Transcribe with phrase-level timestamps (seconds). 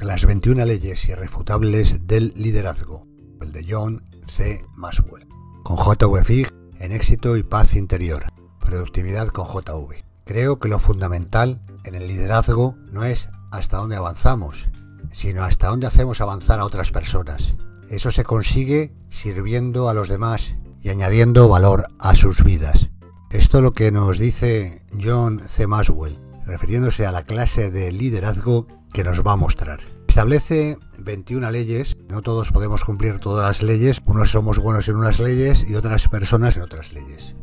[0.00, 3.06] Las 21 leyes irrefutables del liderazgo,
[3.40, 4.64] el de John C.
[4.76, 5.26] Maxwell,
[5.62, 6.24] con J.V.
[6.24, 8.26] Fig en éxito y paz interior,
[8.60, 10.04] productividad con JV.
[10.24, 14.68] Creo que lo fundamental en el liderazgo no es hasta dónde avanzamos,
[15.10, 17.54] sino hasta dónde hacemos avanzar a otras personas.
[17.88, 22.90] Eso se consigue sirviendo a los demás y añadiendo valor a sus vidas.
[23.30, 25.66] Esto es lo que nos dice John C.
[25.66, 29.80] Maxwell refiriéndose a la clase de liderazgo que nos va a mostrar.
[30.08, 35.18] Establece 21 leyes, no todos podemos cumplir todas las leyes, unos somos buenos en unas
[35.18, 37.34] leyes y otras personas en otras leyes.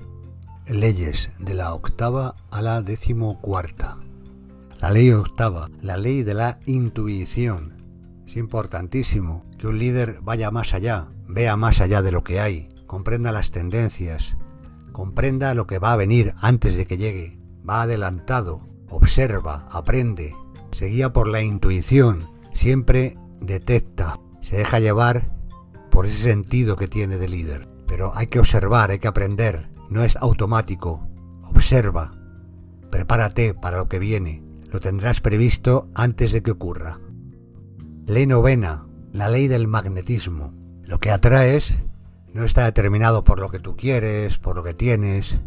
[0.67, 3.97] Leyes de la octava a la decimocuarta.
[4.79, 7.83] La ley octava, la ley de la intuición.
[8.25, 12.69] Es importantísimo que un líder vaya más allá, vea más allá de lo que hay,
[12.87, 14.37] comprenda las tendencias,
[14.93, 17.37] comprenda lo que va a venir antes de que llegue,
[17.67, 20.35] va adelantado, observa, aprende,
[20.71, 25.31] se guía por la intuición, siempre detecta, se deja llevar
[25.89, 27.67] por ese sentido que tiene de líder.
[27.87, 31.07] Pero hay que observar, hay que aprender, no es automático.
[31.43, 32.13] Observa,
[32.89, 36.99] prepárate para lo que viene, lo tendrás previsto antes de que ocurra.
[38.05, 40.53] Ley novena, la ley del magnetismo.
[40.83, 41.75] Lo que atraes
[42.33, 45.39] no está determinado por lo que tú quieres, por lo que tienes,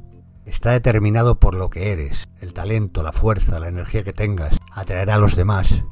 [0.44, 2.28] está determinado por lo que eres.
[2.40, 5.84] El talento, la fuerza, la energía que tengas atraerá a los demás.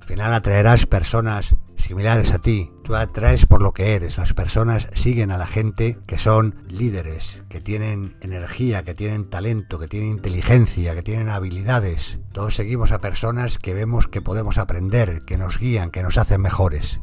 [0.00, 2.70] Al final atraerás personas similares a ti.
[2.84, 4.18] Tú atraes por lo que eres.
[4.18, 9.78] Las personas siguen a la gente que son líderes, que tienen energía, que tienen talento,
[9.78, 12.18] que tienen inteligencia, que tienen habilidades.
[12.32, 16.40] Todos seguimos a personas que vemos que podemos aprender, que nos guían, que nos hacen
[16.40, 17.00] mejores.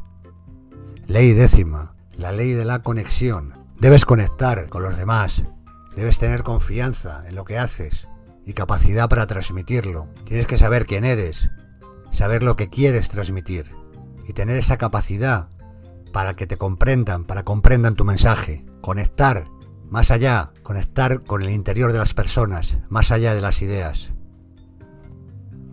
[1.06, 3.54] Ley décima, la ley de la conexión.
[3.78, 5.44] Debes conectar con los demás.
[5.96, 8.08] Debes tener confianza en lo que haces
[8.44, 10.08] y capacidad para transmitirlo.
[10.24, 11.50] Tienes que saber quién eres,
[12.10, 13.70] saber lo que quieres transmitir
[14.26, 15.48] y tener esa capacidad
[16.12, 19.46] para que te comprendan, para comprendan tu mensaje, conectar
[19.90, 24.12] más allá, conectar con el interior de las personas, más allá de las ideas.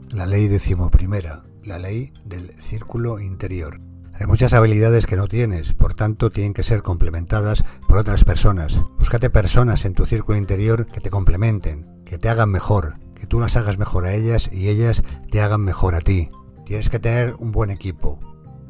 [0.09, 3.79] La ley decimoprimera, la ley del círculo interior.
[4.21, 8.79] Hay muchas habilidades que no tienes, por tanto tienen que ser complementadas por otras personas.
[8.99, 13.39] Búscate personas en tu círculo interior que te complementen, que te hagan mejor, que tú
[13.39, 15.01] las hagas mejor a ellas y ellas
[15.31, 16.29] te hagan mejor a ti.
[16.67, 18.19] Tienes que tener un buen equipo,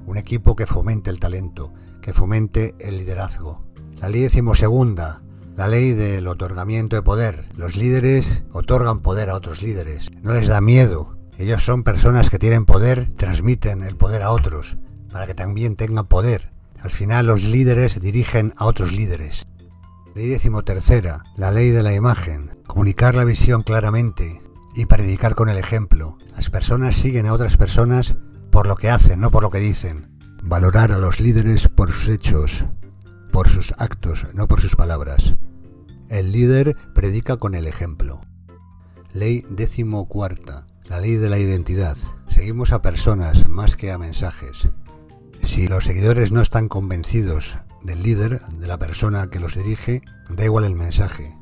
[0.06, 3.66] un equipo que fomente el talento, que fomente el liderazgo.
[3.98, 5.22] La ley decimosegunda,
[5.58, 7.50] la ley del otorgamiento de poder.
[7.58, 10.08] Los líderes otorgan poder a otros líderes.
[10.22, 11.18] No les da miedo.
[11.38, 14.78] Ellos son personas que tienen poder, transmiten el poder a otros,
[15.12, 16.52] para que también tengan poder.
[16.82, 19.46] Al final los líderes dirigen a otros líderes.
[20.16, 22.58] Ley decimotercera, la ley de la imagen.
[22.68, 24.42] Comunicar la visión claramente
[24.76, 26.18] y predicar con el ejemplo.
[26.36, 28.16] Las personas siguen a otras personas
[28.52, 30.20] por lo que hacen, no por lo que dicen.
[30.44, 32.66] Valorar a los líderes por sus hechos,
[33.32, 35.36] por sus actos, no por sus palabras.
[36.10, 38.22] El líder predica con el ejemplo.
[39.14, 41.98] Ley décimo cuarta, la ley de la identidad.
[42.28, 44.70] Seguimos a personas más que a mensajes.
[45.44, 50.46] Si los seguidores no están convencidos del líder, de la persona que los dirige, da
[50.46, 51.36] igual el mensaje.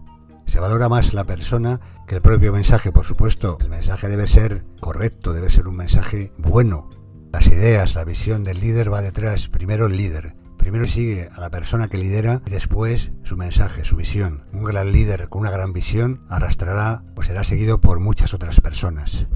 [0.45, 3.57] Se valora más la persona que el propio mensaje, por supuesto.
[3.61, 6.89] El mensaje debe ser correcto, debe ser un mensaje bueno,
[7.31, 10.35] las ideas, la visión del líder va detrás, primero el líder.
[10.57, 14.45] Primero sigue a la persona que lidera y después su mensaje, su visión.
[14.51, 19.27] Un gran líder con una gran visión arrastrará o será seguido por muchas otras personas.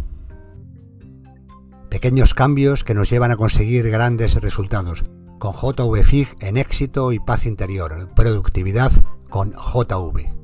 [1.94, 5.06] Pequeños cambios que nos llevan a conseguir grandes resultados.
[5.38, 8.10] Con JVFIG en éxito y paz interior.
[8.16, 8.92] Productividad
[9.30, 10.43] con JV.